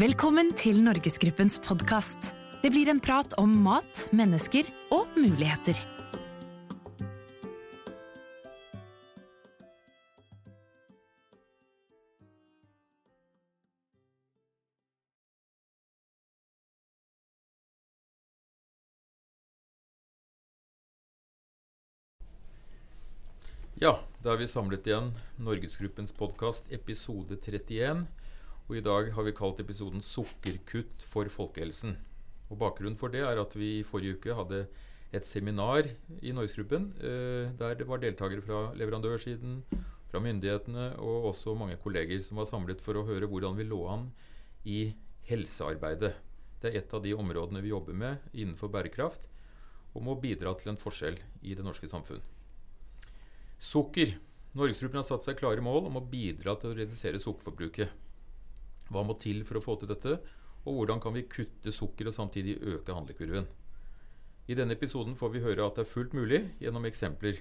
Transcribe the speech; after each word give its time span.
Velkommen 0.00 0.54
til 0.56 0.78
Norgesgruppens 0.80 1.58
podkast. 1.60 2.30
Det 2.62 2.70
blir 2.72 2.88
en 2.88 3.00
prat 3.04 3.34
om 3.36 3.50
mat, 3.60 4.06
mennesker 4.16 4.64
og 4.88 5.10
muligheter. 5.20 5.76
Ja, 23.76 23.98
da 24.24 24.32
er 24.32 24.40
vi 24.40 24.48
samlet 24.48 24.88
igjen. 24.88 25.12
Norgesgruppens 25.36 26.16
podkast, 26.16 26.72
episode 26.72 27.36
31. 27.36 28.06
Og 28.72 28.78
i 28.78 28.84
dag 28.86 29.10
har 29.12 29.24
vi 29.26 29.34
kalt 29.36 29.58
episoden 29.60 30.00
'Sukkerkutt 30.00 31.02
for 31.04 31.28
folkehelsen'. 31.28 31.92
Og 32.48 32.56
Bakgrunnen 32.56 32.96
for 32.96 33.12
det 33.12 33.20
er 33.20 33.36
at 33.36 33.52
vi 33.52 33.80
i 33.80 33.82
forrige 33.84 34.16
uke 34.16 34.32
hadde 34.32 34.60
et 35.12 35.26
seminar 35.28 35.84
i 36.22 36.32
Norgesgruppen 36.32 36.86
eh, 36.96 37.52
der 37.52 37.74
det 37.76 37.84
var 37.84 38.00
deltakere 38.00 38.40
fra 38.40 38.72
leverandørsiden, 38.72 39.60
fra 40.08 40.20
myndighetene 40.24 40.96
og 40.96 41.26
også 41.34 41.52
mange 41.52 41.76
kolleger 41.76 42.22
som 42.24 42.40
var 42.40 42.48
samlet 42.48 42.80
for 42.80 42.96
å 42.96 43.04
høre 43.04 43.28
hvordan 43.28 43.58
vi 43.58 43.66
lå 43.68 43.80
an 43.92 44.06
i 44.64 44.94
helsearbeidet. 45.28 46.14
Det 46.62 46.72
er 46.72 46.78
et 46.80 46.94
av 46.94 47.02
de 47.04 47.12
områdene 47.12 47.60
vi 47.60 47.74
jobber 47.74 47.92
med 47.92 48.24
innenfor 48.32 48.72
bærekraft, 48.72 49.28
og 49.92 50.02
må 50.02 50.16
bidra 50.16 50.54
til 50.56 50.72
en 50.72 50.80
forskjell 50.80 51.20
i 51.42 51.52
det 51.52 51.66
norske 51.66 51.92
samfunn. 51.92 52.24
Sukker. 53.60 54.16
Norgesgruppen 54.56 55.02
har 55.02 55.04
satt 55.04 55.28
seg 55.28 55.36
klare 55.36 55.60
mål 55.60 55.90
om 55.90 56.00
å 56.00 56.06
bidra 56.08 56.56
til 56.56 56.72
å 56.72 56.78
redusere 56.80 57.20
sukkerforbruket. 57.20 57.92
Hva 58.92 59.04
må 59.06 59.16
til 59.20 59.42
for 59.48 59.58
å 59.58 59.64
få 59.64 59.78
til 59.80 59.90
dette, 59.90 60.18
og 60.62 60.76
hvordan 60.76 61.00
kan 61.02 61.14
vi 61.16 61.26
kutte 61.30 61.72
sukker 61.74 62.10
og 62.10 62.16
samtidig 62.16 62.58
øke 62.60 62.94
handlekurven? 62.94 63.48
I 64.50 64.58
denne 64.58 64.76
episoden 64.76 65.16
får 65.18 65.32
vi 65.34 65.42
høre 65.44 65.64
at 65.64 65.78
det 65.78 65.86
er 65.86 65.92
fullt 65.92 66.14
mulig 66.18 66.42
gjennom 66.62 66.86
eksempler 66.86 67.40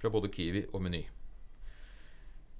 fra 0.00 0.12
både 0.12 0.30
Kiwi 0.32 0.66
og 0.72 0.84
Meny. 0.84 1.02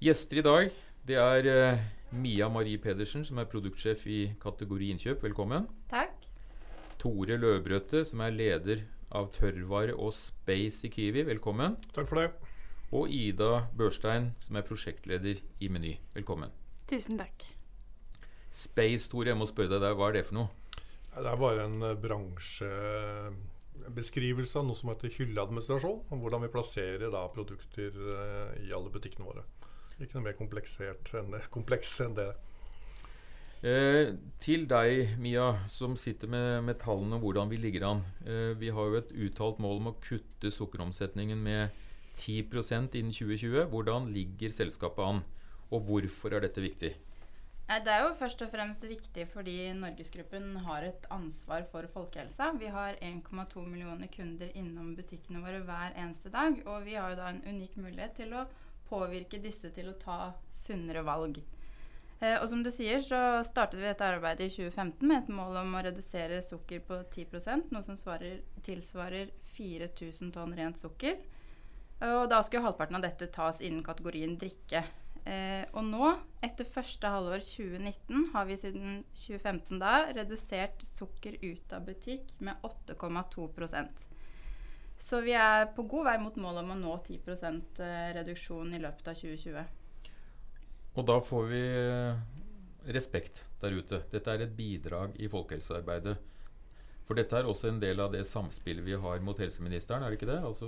Gjester 0.03 0.41
i 0.41 0.45
dag 0.45 0.73
det 1.07 1.17
er 1.21 1.47
eh, 1.47 1.85
Mia 2.11 2.49
Marie 2.51 2.79
Pedersen, 2.81 3.23
som 3.25 3.39
er 3.39 3.47
produktsjef 3.49 4.03
i 4.11 4.19
kategori 4.41 4.91
innkjøp. 4.93 5.23
Velkommen. 5.23 5.69
Takk. 5.91 6.27
Tore 6.99 7.37
Løvbrøtte, 7.39 8.03
som 8.07 8.23
er 8.25 8.35
leder 8.35 8.83
av 9.15 9.31
tørrvare 9.35 9.95
og 9.95 10.11
space 10.15 10.87
i 10.87 10.91
Kiwi. 10.91 11.23
Velkommen. 11.29 11.77
Takk 11.95 12.09
for 12.09 12.21
det. 12.21 12.55
Og 12.91 13.11
Ida 13.11 13.67
Børstein, 13.77 14.33
som 14.39 14.59
er 14.59 14.67
prosjektleder 14.67 15.39
i 15.59 15.71
Meny. 15.71 15.97
Velkommen. 16.15 16.51
Tusen 16.87 17.19
takk. 17.19 17.56
Space, 18.57 19.05
Tor, 19.11 19.25
jeg 19.29 19.37
må 19.37 19.45
spørre 19.49 19.79
deg 19.81 19.97
hva 19.97 20.05
er 20.09 20.13
det 20.17 20.27
for 20.29 20.35
noe? 20.39 20.49
Det 21.17 21.29
er 21.29 21.41
bare 21.41 21.61
en 21.67 21.79
eh, 21.85 22.01
bransjebeskrivelse 22.01 24.55
av 24.59 24.65
noe 24.65 24.77
som 24.77 24.89
heter 24.93 25.13
hylleadministrasjon. 25.13 25.99
Om 26.13 26.19
hvordan 26.23 26.43
vi 26.45 26.53
plasserer 26.53 27.09
da 27.13 27.21
produkter 27.33 27.91
eh, 27.93 28.49
i 28.65 28.67
alle 28.73 28.93
butikkene 28.93 29.27
våre. 29.29 29.43
Ikke 29.97 30.15
noe 30.17 30.27
mer 30.29 30.37
kompleksert 30.37 31.05
enn 31.17 31.31
det. 31.33 31.41
kompleks 31.57 31.89
enn 32.05 32.15
det. 32.17 32.31
Eh, 33.65 34.13
til 34.37 34.67
deg, 34.69 35.15
Mia, 35.17 35.47
som 35.71 35.95
sitter 35.97 36.29
med, 36.29 36.61
med 36.67 36.77
tallene 36.81 37.17
om 37.17 37.23
hvordan 37.23 37.49
vi 37.49 37.57
ligger 37.61 37.87
an. 37.89 38.03
Eh, 38.25 38.53
vi 38.59 38.69
har 38.73 38.89
jo 38.89 38.99
et 38.99 39.13
uttalt 39.27 39.61
mål 39.63 39.81
om 39.81 39.91
å 39.93 39.97
kutte 40.01 40.53
sukkeromsetningen 40.53 41.39
med 41.41 41.73
10% 42.17 42.97
innen 42.99 43.13
2020. 43.13 43.65
Hvordan 43.73 44.11
ligger 44.13 44.53
selskapet 44.53 45.03
an, 45.05 45.23
og 45.73 45.89
hvorfor 45.89 46.33
er 46.33 46.45
dette 46.45 46.61
viktig? 46.61 46.93
Det 47.67 47.91
er 47.91 48.05
jo 48.05 48.13
først 48.15 48.39
og 48.45 48.47
fremst 48.47 48.85
viktig 48.87 49.25
fordi 49.27 49.57
Norgesgruppen 49.75 50.53
har 50.63 50.85
et 50.87 51.07
ansvar 51.11 51.65
for 51.67 51.83
folkehelsa. 51.91 52.53
Vi 52.55 52.69
har 52.71 52.95
1,2 53.03 53.65
millioner 53.67 54.07
kunder 54.07 54.53
innom 54.55 54.93
butikkene 54.95 55.41
våre 55.43 55.59
hver 55.67 55.97
eneste 55.99 56.31
dag. 56.31 56.61
Og 56.63 56.85
vi 56.85 56.95
har 56.95 57.11
jo 57.11 57.17
da 57.19 57.25
en 57.33 57.41
unik 57.43 57.75
mulighet 57.75 58.15
til 58.21 58.31
å 58.39 58.45
påvirke 58.87 59.41
disse 59.43 59.67
til 59.75 59.89
å 59.91 59.97
ta 59.99 60.31
sunnere 60.55 61.03
valg. 61.03 61.41
Eh, 62.21 62.37
og 62.39 62.47
som 62.47 62.61
du 62.63 62.69
sier, 62.71 63.01
så 63.03 63.43
startet 63.43 63.81
vi 63.81 63.89
dette 63.89 64.07
arbeidet 64.15 64.47
i 64.47 64.53
2015 64.53 65.03
med 65.03 65.17
et 65.25 65.33
mål 65.35 65.59
om 65.65 65.75
å 65.75 65.81
redusere 65.89 66.39
sukker 66.45 66.85
på 66.87 67.01
10 67.11 67.67
noe 67.73 67.83
som 67.83 67.99
svarer, 67.99 68.45
tilsvarer 68.63 69.33
4000 69.57 70.31
tonn 70.39 70.55
rent 70.55 70.79
sukker. 70.79 71.19
Og 71.99 72.29
da 72.31 72.39
skulle 72.45 72.63
halvparten 72.63 72.95
av 72.95 73.03
dette 73.03 73.27
tas 73.33 73.59
innen 73.59 73.83
kategorien 73.83 74.37
drikke. 74.39 74.85
Eh, 75.27 75.63
og 75.75 75.83
nå, 75.83 76.11
etter 76.45 76.67
første 76.69 77.09
halvår 77.11 77.41
2019, 77.43 78.29
har 78.31 78.45
vi 78.47 78.55
siden 78.59 79.01
2015 79.11 79.81
da 79.81 79.95
redusert 80.15 80.85
sukker 80.87 81.35
ut 81.41 81.73
av 81.75 81.83
butikk 81.89 82.31
med 82.39 82.63
8,2% 82.63 84.05
Så 84.97 85.19
vi 85.25 85.33
er 85.35 85.67
på 85.75 85.83
god 85.83 86.07
vei 86.07 86.15
mot 86.21 86.39
målet 86.39 86.63
om 86.63 86.71
å 86.77 86.79
nå 86.79 86.95
10 87.09 87.83
reduksjon 88.15 88.71
i 88.73 88.81
løpet 88.81 89.11
av 89.11 89.19
2020. 89.19 89.75
Og 90.97 91.05
da 91.05 91.19
får 91.21 91.51
vi 91.51 91.61
eh, 91.75 92.23
respekt 92.95 93.43
der 93.61 93.75
ute. 93.77 94.01
Dette 94.13 94.33
er 94.33 94.47
et 94.47 94.55
bidrag 94.57 95.19
i 95.19 95.29
folkehelsearbeidet. 95.29 96.15
For 97.07 97.15
dette 97.15 97.37
er 97.39 97.47
også 97.47 97.69
en 97.69 97.79
del 97.79 98.01
av 98.03 98.11
det 98.11 98.25
samspillet 98.27 98.83
vi 98.83 98.97
har 98.99 99.21
mot 99.23 99.37
helseministeren, 99.39 100.03
er 100.03 100.11
det 100.11 100.19
ikke 100.19 100.31
det? 100.31 100.41
Altså 100.43 100.67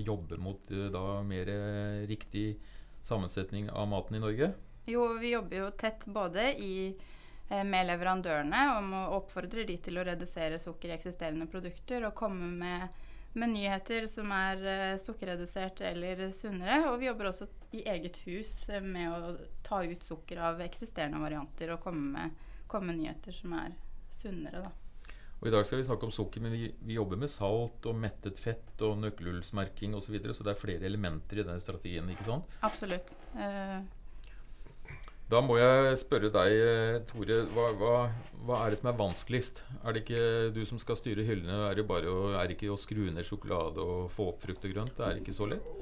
jobbe 0.00 0.38
mot 0.40 0.70
eh, 0.72 0.88
da 0.92 1.04
mer 1.26 1.50
eh, 1.52 2.06
riktig 2.08 2.46
sammensetning 3.04 3.70
av 3.70 3.88
maten 3.88 4.16
i 4.16 4.22
Norge? 4.22 4.52
Jo, 4.86 5.08
vi 5.20 5.30
jobber 5.30 5.56
jo 5.56 5.70
tett 5.70 6.06
både 6.06 6.54
i, 6.60 6.96
eh, 7.48 7.64
med 7.64 7.86
leverandørene 7.86 8.78
om 8.78 8.92
å 8.92 9.04
oppfordre 9.18 9.64
de 9.64 9.76
til 9.78 9.98
å 9.98 10.04
redusere 10.04 10.58
sukker 10.58 10.92
i 10.92 10.96
eksisterende 10.96 11.46
produkter 11.48 12.04
og 12.04 12.14
komme 12.14 12.50
med, 12.58 13.00
med 13.32 13.54
nyheter 13.54 14.06
som 14.06 14.30
er 14.30 14.60
uh, 14.62 14.98
sukkerredusert 15.00 15.80
eller 15.88 16.28
sunnere. 16.36 16.84
Og 16.92 17.00
vi 17.00 17.08
jobber 17.08 17.32
også 17.32 17.48
i 17.74 17.82
eget 17.90 18.20
hus 18.28 18.68
uh, 18.70 18.78
med 18.84 19.10
å 19.10 19.34
ta 19.66 19.80
ut 19.82 20.04
sukker 20.04 20.38
av 20.38 20.62
eksisterende 20.62 21.18
varianter 21.18 21.74
og 21.74 21.82
komme 21.82 22.06
med, 22.14 22.46
komme 22.70 22.92
med 22.92 23.02
nyheter 23.02 23.34
som 23.34 23.56
er 23.58 23.74
sunnere, 24.12 24.62
da. 24.68 24.83
Og 25.44 25.50
I 25.50 25.52
dag 25.52 25.66
skal 25.68 25.76
vi 25.76 25.84
snakke 25.84 26.06
om 26.08 26.12
sukker, 26.16 26.40
men 26.40 26.54
vi, 26.56 26.70
vi 26.88 26.94
jobber 26.96 27.18
med 27.20 27.28
salt 27.28 27.84
og 27.84 27.98
mettet 28.00 28.38
fett 28.40 28.80
og 28.86 28.94
nøkkelhullsmerking 29.02 29.92
osv. 29.92 30.06
Så, 30.06 30.14
videre, 30.14 30.32
så 30.32 30.46
det 30.46 30.54
er 30.54 30.56
flere 30.56 30.88
elementer 30.88 31.42
i 31.42 31.44
den 31.44 31.60
strategien. 31.60 32.08
ikke 32.08 32.24
sant? 32.24 32.56
Absolutt. 32.64 33.12
Uh, 33.36 33.84
da 35.28 35.42
må 35.44 35.58
jeg 35.60 35.98
spørre 36.00 36.30
deg, 36.32 37.04
Tore. 37.12 37.42
Hva, 37.52 37.68
hva, 37.76 37.92
hva, 38.40 38.62
er 38.62 38.72
det 38.72 38.80
som 38.80 38.88
er 38.94 38.98
vanskeligst? 39.02 39.62
Er 39.84 39.92
det 39.92 40.06
ikke 40.06 40.24
du 40.56 40.64
som 40.64 40.80
skal 40.80 40.96
styre 41.02 41.28
hyllene? 41.28 41.60
Er 41.68 41.76
det 41.76 41.84
bare 41.92 42.08
å, 42.08 42.32
er 42.40 42.48
det 42.48 42.56
ikke 42.56 42.72
å 42.72 42.80
skru 42.80 43.04
ned 43.12 43.28
sjokolade 43.28 43.84
og 43.84 44.08
få 44.16 44.32
opp 44.32 44.40
frukt 44.48 44.64
og 44.64 44.72
grønt? 44.72 44.96
Det 44.96 45.10
er 45.10 45.20
ikke 45.20 45.36
så 45.36 45.52
lett? 45.52 45.72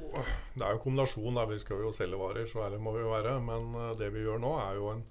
Det 0.59 0.67
er 0.67 0.75
jo 0.75 0.83
kombinasjon. 0.83 1.39
Vi 1.55 1.63
skal 1.63 1.87
jo 1.87 1.95
selge 1.95 2.19
varer, 2.19 2.51
så 2.51 2.67
ærlig 2.67 2.83
må 2.83 2.99
vi 2.99 3.07
jo 3.07 3.15
være. 3.15 3.39
Men 3.47 3.71
det 4.03 4.11
vi 4.11 4.27
gjør 4.27 4.43
nå, 4.43 4.57
er 4.67 4.83
jo 4.83 4.91
en 4.97 5.07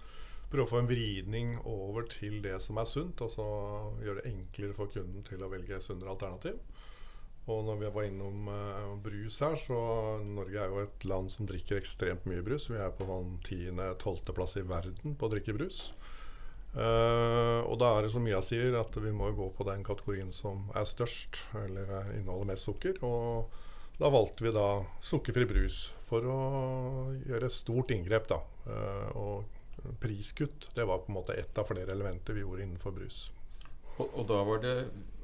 prøve 0.51 0.67
å 0.67 0.71
få 0.73 0.81
en 0.81 0.89
vridning 0.89 1.53
over 1.67 2.05
til 2.11 2.41
det 2.43 2.57
som 2.63 2.79
er 2.81 2.89
sunt, 2.89 3.23
og 3.23 3.31
så 3.31 3.47
gjøre 4.03 4.19
det 4.21 4.31
enklere 4.33 4.75
for 4.77 4.91
kunden 4.91 5.23
til 5.25 5.43
å 5.43 5.51
velge 5.51 5.79
sunnere 5.83 6.13
alternativ. 6.13 6.59
Og 7.49 7.63
når 7.65 7.79
vi 7.81 7.91
var 7.95 8.05
innom 8.05 8.49
uh, 8.51 8.91
brus 9.01 9.39
her, 9.41 9.55
så 9.57 9.77
Norge 10.21 10.59
er 10.61 10.69
jo 10.69 10.83
et 10.83 11.05
land 11.09 11.31
som 11.33 11.47
drikker 11.49 11.79
ekstremt 11.79 12.27
mye 12.29 12.43
brus. 12.45 12.67
Vi 12.69 12.77
er 12.77 12.91
på 12.93 13.07
sånn 13.07 13.39
tiende-tolvteplass 13.47 14.59
i 14.61 14.67
verden 14.69 15.15
på 15.17 15.27
å 15.27 15.31
drikke 15.33 15.55
brus. 15.57 15.87
Uh, 16.71 17.65
og 17.65 17.75
da 17.81 17.95
er 17.95 18.05
det 18.05 18.11
som 18.13 18.23
Mia 18.23 18.43
sier, 18.45 18.77
at 18.79 18.95
vi 18.95 19.11
må 19.15 19.31
gå 19.35 19.49
på 19.57 19.65
den 19.67 19.81
kategorien 19.83 20.29
som 20.35 20.69
er 20.77 20.85
størst, 20.87 21.41
eller 21.63 22.13
inneholder 22.19 22.53
mest 22.53 22.69
sukker. 22.69 23.01
Og 23.07 23.49
da 23.97 24.11
valgte 24.13 24.45
vi 24.45 24.53
da 24.53 24.67
sukkerfri 25.03 25.49
brus 25.49 25.87
for 26.07 26.29
å 26.29 26.37
gjøre 27.25 27.49
et 27.49 27.57
stort 27.57 27.91
inngrep, 27.95 28.29
da. 28.29 28.39
Uh, 28.69 29.09
og 29.17 29.60
priskutt. 29.99 30.69
Det 30.75 30.85
var 30.85 31.03
på 31.03 31.11
en 31.11 31.19
måte 31.19 31.33
ett 31.33 31.57
av 31.57 31.69
flere 31.69 31.91
elementer 31.91 32.37
vi 32.37 32.43
gjorde 32.45 32.63
innenfor 32.63 32.95
brus. 32.95 33.23
Og, 33.97 34.07
og, 34.07 34.23
da 34.29 34.41
var 34.47 34.61
det 34.63 34.75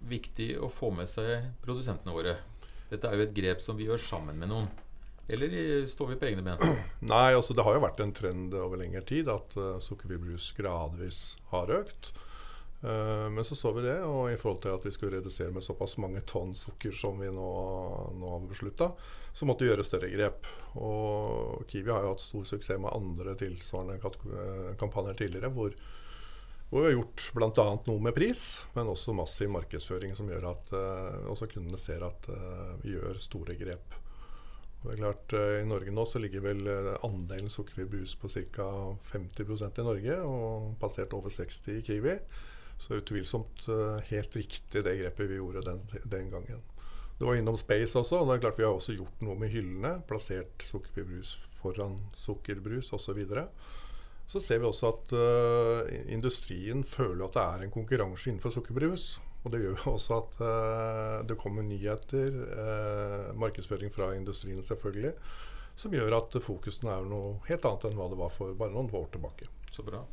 viktig 0.08 0.52
å 0.62 0.70
få 0.72 0.92
med 0.94 1.10
seg 1.10 1.50
produsentene 1.64 2.14
våre. 2.14 2.36
Dette 2.92 3.10
er 3.10 3.18
jo 3.18 3.28
et 3.28 3.36
grep 3.36 3.64
som 3.64 3.80
vi 3.80 3.88
gjør 3.88 4.02
sammen 4.02 4.38
med 4.40 4.52
noen. 4.52 4.70
Eller 5.28 5.86
står 5.90 6.14
vi 6.14 6.20
på 6.22 6.30
egne 6.30 6.46
ben? 6.46 6.62
Nei, 7.12 7.34
altså 7.36 7.56
det 7.58 7.66
har 7.68 7.76
jo 7.76 7.84
vært 7.84 8.00
en 8.04 8.16
trend 8.16 8.56
over 8.56 8.80
lengre 8.80 9.04
tid 9.08 9.28
at 9.32 9.58
uh, 9.60 9.76
sukkerfri 9.84 10.20
brus 10.22 10.54
gradvis 10.56 11.22
har 11.52 11.74
økt. 11.82 12.14
Uh, 12.84 13.26
men 13.34 13.46
så 13.46 13.56
så 13.58 13.72
vi 13.74 13.82
det, 13.88 13.98
og 14.06 14.32
i 14.32 14.38
forhold 14.38 14.62
til 14.62 14.76
at 14.76 14.86
vi 14.86 14.94
skulle 14.94 15.18
redusere 15.18 15.54
med 15.54 15.66
såpass 15.66 15.98
mange 15.98 16.22
tonn 16.30 16.54
sukker 16.56 16.94
som 16.94 17.18
vi 17.22 17.32
nå, 17.34 17.50
nå 18.20 18.34
har 18.34 18.48
beslutta, 18.50 18.92
så 19.34 19.50
måtte 19.50 19.66
vi 19.66 19.72
gjøre 19.72 19.86
større 19.88 20.12
grep. 20.14 20.50
Og 20.78 21.66
Kiwi 21.70 21.94
har 21.94 22.06
jo 22.06 22.14
hatt 22.14 22.26
stor 22.26 22.46
suksess 22.50 22.82
med 22.82 22.94
andre 22.94 23.34
tilsvarende 23.38 23.98
eh, 23.98 24.74
kampanjer 24.78 25.18
tidligere, 25.18 25.54
hvor, 25.54 25.74
hvor 26.70 26.86
vi 26.86 26.92
har 26.92 26.98
gjort 27.00 27.30
bl.a. 27.34 27.70
noe 27.90 28.08
med 28.10 28.18
pris, 28.18 28.44
men 28.78 28.94
også 28.94 29.16
massiv 29.18 29.50
markedsføring 29.58 30.14
som 30.18 30.30
gjør 30.30 30.52
at 30.54 30.76
uh, 30.78 31.32
også 31.34 31.50
kundene 31.54 31.82
ser 31.82 32.06
at 32.06 32.30
vi 32.84 32.94
gjør 32.94 33.18
store 33.22 33.58
grep. 33.58 33.98
Og 34.78 34.92
det 34.92 34.94
er 34.94 35.02
klart, 35.02 35.34
eh, 35.34 35.62
I 35.62 35.68
Norge 35.68 35.94
nå 35.94 36.06
så 36.06 36.22
ligger 36.22 36.44
vel 36.46 36.68
eh, 36.70 36.94
andelen 37.06 37.50
sukkerfri 37.52 37.88
brus 37.90 38.14
på 38.20 38.30
ca. 38.30 38.68
50% 39.10 39.82
i 39.82 39.86
Norge, 39.88 40.20
og 40.22 40.78
passert 40.82 41.16
over 41.18 41.34
60 41.34 41.80
i 41.80 41.82
Kiwi. 41.84 42.14
Så 42.78 43.00
utvilsomt 43.02 43.68
eh, 43.68 44.00
helt 44.12 44.36
riktig 44.36 44.84
det 44.86 44.98
grepet 45.02 45.30
vi 45.30 45.40
gjorde 45.40 45.66
den, 45.66 45.82
den 46.06 46.30
gangen. 46.30 46.62
Det 47.18 47.26
var 47.26 47.36
innom 47.36 47.58
Space 47.58 47.98
også. 47.98 48.20
og 48.22 48.28
det 48.30 48.36
er 48.36 48.44
klart 48.46 48.60
Vi 48.60 48.66
har 48.66 48.76
også 48.78 48.94
gjort 48.94 49.22
noe 49.26 49.38
med 49.40 49.50
hyllene. 49.50 49.98
Plassert 50.08 50.62
sukkerbrus 50.62 51.34
foran 51.58 51.98
sukkerbrus 52.16 52.94
osv. 52.94 53.24
Så, 53.26 53.46
så 54.28 54.42
ser 54.44 54.62
vi 54.62 54.70
også 54.70 54.92
at 54.92 55.16
uh, 55.18 56.12
industrien 56.14 56.84
føler 56.86 57.26
at 57.26 57.38
det 57.38 57.46
er 57.46 57.66
en 57.66 57.74
konkurranse 57.74 58.30
innenfor 58.30 58.54
sukkerbrus. 58.54 59.08
Og 59.44 59.54
det 59.54 59.64
gjør 59.64 59.82
jo 59.82 59.96
også 59.96 60.20
at 60.22 60.38
uh, 60.44 61.26
det 61.26 61.40
kommer 61.42 61.66
nyheter, 61.66 62.38
uh, 62.54 63.34
markedsføring 63.40 63.94
fra 63.94 64.12
industrien 64.14 64.62
selvfølgelig, 64.62 65.16
som 65.78 65.98
gjør 65.98 66.20
at 66.20 66.38
fokusen 66.44 66.92
er 66.92 67.10
noe 67.10 67.40
helt 67.50 67.66
annet 67.66 67.90
enn 67.90 67.98
hva 67.98 68.12
det 68.14 68.22
var 68.22 68.34
for 68.34 68.54
bare 68.60 68.76
noen 68.78 68.94
år 68.94 69.10
tilbake. 69.18 69.50
Så 69.74 69.86
bra. 69.88 70.06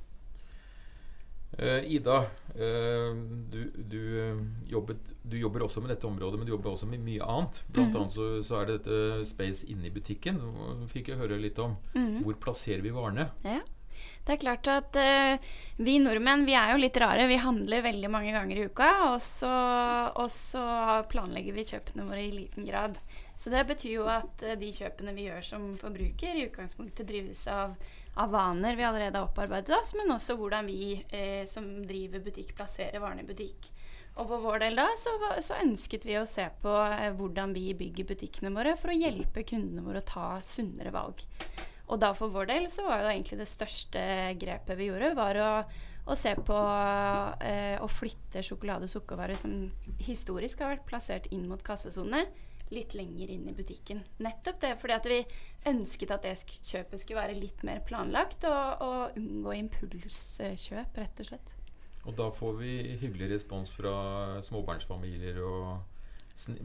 Uh, 1.59 1.85
Ida, 1.87 2.17
uh, 2.19 3.15
du, 3.51 3.73
du, 3.77 4.01
uh, 4.19 4.41
jobbet, 4.67 4.97
du, 5.23 5.37
jobber 5.39 5.63
også 5.63 5.83
med 5.85 5.93
dette 5.95 6.09
området, 6.09 6.41
men 6.41 6.49
du 6.49 6.55
jobber 6.55 6.73
også 6.73 6.89
med 6.91 7.05
mye 7.05 7.23
annet. 7.23 7.61
Blant 7.69 7.95
mm. 7.95 8.01
annet 8.01 8.17
så, 8.17 8.27
så, 8.43 8.59
er 8.61 8.67
det 8.67 8.81
dette 8.81 9.29
Space 9.29 9.69
inne 9.71 9.87
i 9.89 9.95
butikken. 9.95 10.41
Det 10.41 10.91
fikk 10.91 11.13
jeg 11.13 11.23
høre 11.23 11.39
litt 11.39 11.61
om. 11.63 11.77
Mm. 11.95 12.25
Hvor 12.27 12.39
plasserer 12.43 12.83
vi 12.85 12.95
varene? 12.95 13.31
Ja. 13.47 13.63
Det 14.25 14.35
er 14.35 14.41
klart 14.41 14.69
at 14.69 14.97
vi 15.79 15.95
nordmenn 16.03 16.43
vi 16.49 16.57
er 16.59 16.73
jo 16.73 16.81
litt 16.81 16.97
rare. 17.01 17.29
Vi 17.31 17.37
handler 17.41 17.85
veldig 17.85 18.11
mange 18.11 18.33
ganger 18.35 18.59
i 18.59 18.65
uka, 18.67 18.89
og 19.13 19.21
så, 19.23 19.53
og 20.19 20.27
så 20.33 20.65
planlegger 21.13 21.55
vi 21.57 21.67
kjøpene 21.69 22.07
våre 22.09 22.25
i 22.25 22.33
liten 22.33 22.67
grad. 22.67 22.99
Så 23.39 23.53
det 23.53 23.63
betyr 23.69 23.95
jo 23.95 24.09
at 24.11 24.43
de 24.59 24.73
kjøpene 24.75 25.15
vi 25.15 25.29
gjør 25.29 25.47
som 25.47 25.69
forbruker, 25.81 26.35
i 26.35 26.49
utgangspunktet 26.49 27.09
drives 27.09 27.47
av 27.53 27.77
av 28.15 28.31
vaner 28.31 28.77
vi 28.77 28.85
allerede 28.87 29.19
har 29.19 29.27
opparbeidet 29.27 29.75
oss, 29.77 29.95
men 29.99 30.13
også 30.15 30.37
hvordan 30.39 30.69
vi 30.71 30.95
eh, 31.09 31.43
som 31.51 31.67
driver 31.87 32.23
butikk, 32.23 32.55
plasserer 32.57 33.03
varene 33.03 33.25
i 33.25 33.29
butikk. 33.29 33.71
Og 34.15 34.29
for 34.31 34.45
vår 34.45 34.61
del 34.63 34.79
da 34.79 34.87
så, 34.99 35.17
så 35.43 35.59
ønsket 35.65 36.07
vi 36.07 36.19
å 36.21 36.27
se 36.29 36.47
på 36.63 36.75
eh, 36.87 37.11
hvordan 37.19 37.55
vi 37.57 37.73
bygger 37.79 38.07
butikkene 38.13 38.55
våre 38.55 38.77
for 38.79 38.93
å 38.93 38.99
hjelpe 38.99 39.43
kundene 39.47 39.83
våre 39.83 40.05
å 40.05 40.07
ta 40.07 40.29
sunnere 40.47 40.95
valg. 40.95 41.25
Og 41.91 41.99
da 42.01 42.13
for 42.17 42.33
vår 42.33 42.49
del 42.53 42.71
så 42.73 42.87
var 42.87 43.03
jo 43.03 43.11
egentlig 43.11 43.41
det 43.43 43.51
største 43.51 44.05
grepet 44.41 44.79
vi 44.79 44.89
gjorde, 44.89 45.11
var 45.19 45.41
å, 45.43 45.51
å 46.07 46.17
se 46.17 46.37
på 46.39 46.61
eh, 47.45 47.77
å 47.83 47.91
flytte 47.91 48.47
sjokolade- 48.47 48.87
og 48.87 48.95
sukkervarer 48.95 49.41
som 49.41 49.67
historisk 50.07 50.63
har 50.63 50.77
vært 50.77 50.89
plassert 50.89 51.31
inn 51.35 51.49
mot 51.51 51.67
kassesone 51.67 52.23
litt 52.73 52.95
lenger 52.97 53.31
inn 53.35 53.49
i 53.49 53.57
butikken. 53.57 54.03
Nettopp 54.25 54.61
det 54.63 54.75
fordi 54.81 54.97
at 54.97 55.09
vi 55.11 55.21
ønsket 55.71 56.15
at 56.15 56.25
det 56.25 56.37
kjøpet 56.55 57.03
skulle 57.03 57.21
være 57.21 57.39
litt 57.39 57.65
mer 57.67 57.83
planlagt, 57.87 58.47
og, 58.49 58.85
og 58.85 59.19
unngå 59.21 59.59
impulskjøp, 59.61 61.01
rett 61.03 61.25
og 61.25 61.31
slett. 61.31 61.53
Og 62.05 62.17
da 62.19 62.29
får 62.33 62.57
vi 62.61 62.73
hyggelig 63.01 63.31
respons 63.33 63.73
fra 63.73 63.95
småbarnsfamilier 64.45 65.41
og 65.45 65.94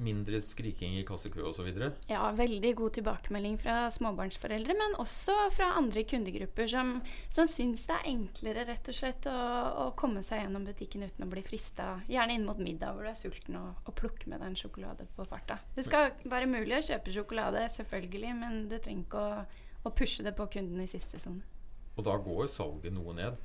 mindre 0.02 0.40
skriking 0.42 0.96
i 0.98 1.04
kassekø 1.06 1.44
osv.? 1.52 1.68
Ja, 2.10 2.24
veldig 2.36 2.72
god 2.80 2.96
tilbakemelding 2.98 3.58
fra 3.62 3.76
småbarnsforeldre, 3.94 4.76
men 4.78 4.98
også 5.02 5.36
fra 5.54 5.72
andre 5.78 6.04
kundegrupper 6.10 6.70
som, 6.72 6.96
som 7.34 7.50
syns 7.50 7.86
det 7.90 7.98
er 8.00 8.10
enklere 8.12 8.66
rett 8.70 8.90
og 8.90 8.98
slett 8.98 9.30
å, 9.30 9.36
å, 9.86 9.86
komme 10.00 10.24
seg 10.26 10.44
gjennom 10.44 10.66
butikken 10.66 11.06
uten 11.06 11.28
å 11.28 11.30
bli 11.30 11.44
frista, 11.46 11.92
gjerne 12.10 12.38
inn 12.38 12.48
mot 12.50 12.60
middag 12.62 12.98
hvor 12.98 13.06
du 13.06 13.12
er 13.12 13.20
sulten, 13.20 13.60
og, 13.62 13.84
og 13.86 13.98
plukke 14.00 14.32
med 14.32 14.42
deg 14.42 14.52
en 14.52 14.60
sjokolade 14.60 15.08
på 15.16 15.28
farta. 15.30 15.60
Det 15.76 15.86
skal 15.86 16.14
være 16.26 16.50
mulig 16.50 16.80
å 16.80 16.86
kjøpe 16.90 17.14
sjokolade, 17.14 17.68
selvfølgelig, 17.78 18.34
men 18.42 18.66
du 18.72 18.78
trenger 18.80 19.06
ikke 19.06 19.22
å, 19.22 19.46
å 19.86 19.94
pushe 19.96 20.26
det 20.26 20.34
på 20.38 20.50
kunden 20.58 20.82
i 20.82 20.90
siste 20.90 21.22
sone. 21.22 21.46
Og 22.00 22.06
da 22.08 22.16
går 22.24 22.48
salget 22.50 22.94
noe 22.96 23.14
ned? 23.18 23.38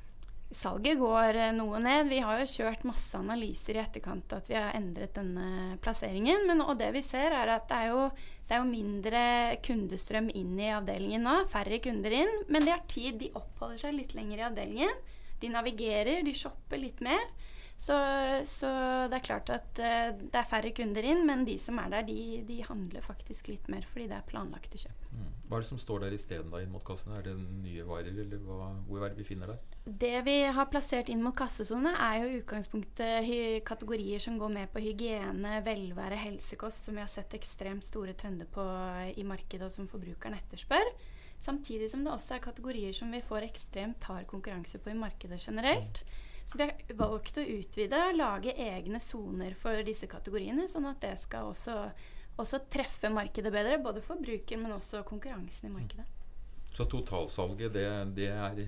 Salget 0.54 1.00
går 1.00 1.38
eh, 1.40 1.52
noe 1.56 1.80
ned. 1.82 2.08
Vi 2.12 2.20
har 2.22 2.38
jo 2.38 2.50
kjørt 2.50 2.84
masse 2.86 3.18
analyser 3.18 3.74
i 3.74 3.82
etterkant 3.82 4.36
at 4.36 4.46
vi 4.50 4.54
har 4.54 4.74
endret 4.78 5.16
denne 5.16 5.78
plasseringen. 5.82 6.46
Men, 6.48 6.62
og 6.62 6.78
det 6.78 6.92
vi 6.94 7.02
ser, 7.02 7.34
er 7.34 7.56
at 7.56 7.66
det 7.70 7.80
er, 7.80 7.90
jo, 7.90 8.04
det 8.46 8.54
er 8.54 8.62
jo 8.62 8.68
mindre 8.70 9.24
kundestrøm 9.66 10.30
inn 10.38 10.54
i 10.60 10.70
avdelingen 10.76 11.26
nå. 11.26 11.40
Færre 11.50 11.80
kunder 11.82 12.14
inn. 12.22 12.30
Men 12.46 12.66
de 12.66 12.74
har 12.74 12.86
tid. 12.86 13.18
De 13.18 13.32
oppholder 13.34 13.82
seg 13.82 13.98
litt 13.98 14.14
lenger 14.14 14.40
i 14.40 14.46
avdelingen. 14.50 15.02
De 15.42 15.50
navigerer, 15.50 16.22
de 16.24 16.36
shopper 16.38 16.80
litt 16.80 17.02
mer. 17.04 17.26
Så, 17.76 17.96
så, 18.46 18.68
det 19.10 19.18
er 19.18 19.24
klart 19.26 19.50
at 19.50 19.80
uh, 19.82 20.12
det 20.14 20.38
er 20.38 20.46
færre 20.46 20.70
kunder 20.76 21.04
inn, 21.10 21.24
men 21.26 21.42
de 21.44 21.56
som 21.58 21.80
er 21.82 21.90
der, 21.90 22.06
de, 22.06 22.44
de 22.46 22.60
handler 22.62 23.02
faktisk 23.02 23.50
litt 23.50 23.66
mer 23.72 23.82
fordi 23.90 24.06
det 24.12 24.20
er 24.20 24.28
planlagte 24.28 24.78
kjøp. 24.78 25.08
Mm. 25.10 25.32
Hva 25.48 25.58
er 25.58 25.64
det 25.64 25.68
som 25.72 25.80
står 25.82 26.04
der 26.06 26.14
isteden 26.14 26.54
inn 26.60 26.70
mot 26.72 26.86
kassene? 26.86 27.18
Er 27.18 27.26
det 27.26 27.34
nye 27.34 27.86
varer, 27.88 28.14
eller 28.14 28.46
hva, 28.46 28.70
hvor 28.86 29.02
er 29.02 29.10
det 29.10 29.24
vi 29.24 29.26
finner 29.34 29.50
der? 29.56 29.73
Det 29.84 30.22
vi 30.24 30.36
har 30.44 30.66
plassert 30.72 31.10
inn 31.12 31.20
mot 31.20 31.36
kassesone, 31.36 31.90
er 31.92 32.22
jo 32.22 32.38
utgangspunktet 32.38 33.26
kategorier 33.68 34.22
som 34.22 34.38
går 34.40 34.52
med 34.54 34.70
på 34.72 34.80
hygiene, 34.80 35.58
velvære, 35.66 36.16
helsekost, 36.22 36.86
som 36.86 36.96
vi 36.96 37.02
har 37.04 37.10
sett 37.12 37.36
ekstremt 37.36 37.84
store 37.84 38.14
trender 38.16 38.48
på 38.48 38.64
i 39.12 39.26
markedet, 39.28 39.66
og 39.68 39.74
som 39.74 39.88
forbrukeren 39.90 40.38
etterspør. 40.38 40.88
Samtidig 41.44 41.90
som 41.92 42.04
det 42.04 42.14
også 42.14 42.38
er 42.38 42.46
kategorier 42.46 42.96
som 42.96 43.12
vi 43.12 43.20
får 43.20 43.44
ekstremt 43.44 44.06
hard 44.08 44.24
konkurranse 44.30 44.80
på 44.80 44.94
i 44.94 44.96
markedet 44.96 45.42
generelt. 45.42 46.00
Mm. 46.00 46.14
Så 46.46 46.58
vi 46.58 46.64
har 46.64 46.96
valgt 46.96 47.38
å 47.40 47.44
utvide, 47.44 48.00
og 48.08 48.16
lage 48.16 48.54
egne 48.56 49.00
soner 49.00 49.52
for 49.58 49.84
disse 49.84 50.08
kategoriene, 50.08 50.64
sånn 50.68 50.88
at 50.88 51.04
det 51.04 51.14
skal 51.20 51.50
også, 51.52 51.76
også 52.40 52.62
treffe 52.72 53.12
markedet 53.12 53.52
bedre. 53.52 53.82
Både 53.84 54.04
forbruker, 54.04 54.60
men 54.60 54.76
også 54.76 55.04
konkurransen 55.08 55.68
i 55.68 55.74
markedet. 55.76 56.08
Så 56.74 56.88
totalsalget, 56.90 57.72
det, 57.76 57.86
det, 58.16 58.30
er, 58.32 58.64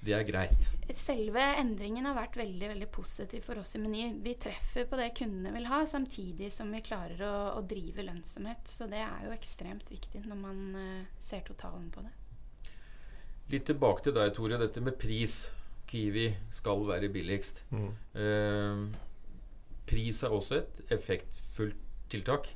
det, 0.00 0.14
er, 0.16 0.24
greit? 0.24 0.68
Selve 0.96 1.42
endringen 1.60 2.06
har 2.08 2.16
vært 2.16 2.38
veldig 2.40 2.70
veldig 2.72 2.88
positiv 2.94 3.44
for 3.44 3.60
oss 3.60 3.74
i 3.76 3.80
Meny. 3.82 4.06
Vi 4.24 4.32
treffer 4.40 4.86
på 4.88 4.96
det 5.00 5.10
kundene 5.18 5.52
vil 5.54 5.68
ha, 5.68 5.82
samtidig 5.88 6.48
som 6.54 6.72
vi 6.72 6.80
klarer 6.84 7.20
å, 7.26 7.34
å 7.58 7.64
drive 7.68 8.06
lønnsomhet. 8.06 8.64
Så 8.70 8.88
det 8.90 9.02
er 9.04 9.26
jo 9.26 9.34
ekstremt 9.36 9.92
viktig 9.92 10.24
når 10.24 10.40
man 10.40 10.62
uh, 10.76 11.20
ser 11.20 11.44
totalen 11.46 11.90
på 11.92 12.04
det. 12.06 12.14
Litt 13.50 13.66
tilbake 13.68 14.06
til 14.06 14.16
deg, 14.16 14.32
Tore. 14.36 14.60
Dette 14.60 14.82
med 14.84 14.96
pris. 15.00 15.42
Kiwi 15.90 16.28
skal 16.54 16.84
være 16.86 17.10
billigst. 17.12 17.64
Mm. 17.74 17.90
Uh, 18.14 18.84
pris 19.90 20.22
er 20.24 20.32
også 20.36 20.60
et 20.62 20.82
effektfullt 20.96 21.88
tiltak. 22.10 22.48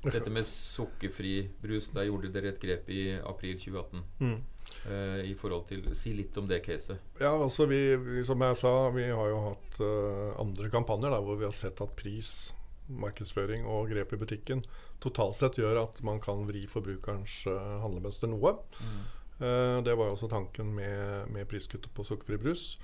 Dette 0.00 0.30
med 0.32 0.46
sukkerfri 0.48 1.34
brus, 1.60 1.90
der 1.92 2.06
gjorde 2.08 2.30
dere 2.32 2.54
et 2.54 2.60
grep 2.62 2.88
i 2.92 3.02
april 3.20 3.58
2018. 3.60 4.04
Mm. 4.20 4.38
Eh, 4.86 5.18
I 5.28 5.34
forhold 5.36 5.66
til 5.68 5.82
Si 5.96 6.14
litt 6.16 6.36
om 6.40 6.46
det 6.48 6.62
caset. 6.64 7.00
Ja, 7.20 7.34
altså 7.34 7.66
vi, 7.68 7.80
vi, 8.00 8.24
Som 8.24 8.40
jeg 8.44 8.56
sa, 8.56 8.72
vi 8.94 9.04
har 9.10 9.28
jo 9.28 9.42
hatt 9.50 9.80
uh, 9.82 10.40
andre 10.40 10.70
kampanjer 10.72 11.12
der 11.12 11.24
hvor 11.26 11.36
vi 11.40 11.48
har 11.48 11.56
sett 11.56 11.82
at 11.84 11.96
pris, 11.98 12.54
markedsføring 12.90 13.66
og 13.70 13.90
grep 13.92 14.16
i 14.16 14.18
butikken 14.18 14.64
totalt 15.00 15.36
sett 15.38 15.60
gjør 15.60 15.78
at 15.84 16.00
man 16.04 16.18
kan 16.20 16.42
vri 16.48 16.64
forbrukerens 16.68 17.42
uh, 17.48 17.76
handlemønster 17.84 18.30
noe. 18.32 18.56
Mm. 18.80 19.00
Det 19.40 19.94
var 19.96 20.10
jo 20.10 20.12
også 20.18 20.28
tanken 20.28 20.74
med, 20.76 21.30
med 21.32 21.46
priskuttet 21.48 21.88
på 21.96 22.04
sukkerfri 22.04 22.36
brus. 22.42 22.74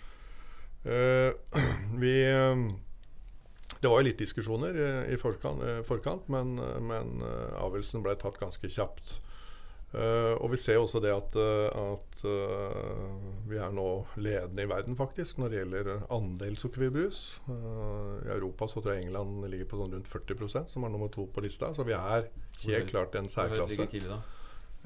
Vi 2.01 2.15
det 3.83 3.91
var 3.93 4.03
jo 4.03 4.09
litt 4.09 4.21
diskusjoner 4.23 4.77
i 5.13 5.17
forkant, 5.21 5.63
forkant 5.89 6.29
men, 6.33 6.57
men 6.85 7.19
avgjørelsen 7.23 8.05
ble 8.05 8.17
tatt 8.21 8.41
ganske 8.41 8.71
kjapt. 8.73 9.19
Og 9.97 10.51
vi 10.53 10.59
ser 10.61 10.81
også 10.81 11.01
det 11.01 11.13
at, 11.15 11.37
at 11.37 12.25
vi 13.47 13.59
er 13.63 13.75
nå 13.75 13.87
ledende 14.19 14.65
i 14.65 14.69
verden 14.71 14.97
faktisk 14.99 15.39
når 15.41 15.53
det 15.53 15.61
gjelder 15.61 15.91
andel 16.15 16.57
sukkerfri 16.59 16.89
brus. 16.95 17.21
Uh, 17.49 18.19
I 18.27 18.33
Europa 18.35 18.69
så 18.71 18.83
tror 18.83 18.97
jeg 18.97 19.07
England 19.07 19.47
ligger 19.53 19.71
på 19.71 19.81
sånn 19.81 19.95
rundt 19.95 20.11
40% 20.11 20.73
som 20.73 20.87
er 20.87 20.95
nummer 20.95 21.13
to 21.13 21.29
på 21.31 21.45
lista. 21.45 21.71
Så 21.77 21.87
vi 21.87 21.95
er 21.97 22.27
helt 22.65 22.91
klart 22.91 23.15
en 23.19 23.31
særklasse. 23.31 23.87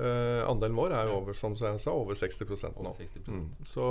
Uh, 0.00 0.40
andelen 0.48 0.76
vår 0.78 0.94
er 0.96 1.10
over, 1.12 1.36
som 1.36 1.56
jeg 1.56 1.80
sa, 1.82 1.92
over 1.92 2.16
60 2.16 2.44
nå. 2.46 2.70
Over 2.84 2.94
60%. 2.96 3.26
Mm. 3.28 3.48
Så, 3.68 3.88